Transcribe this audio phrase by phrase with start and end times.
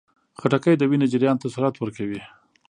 [0.39, 2.21] خټکی د وینې جریان ته سرعت ورکوي.